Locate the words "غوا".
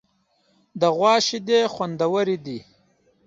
0.95-1.15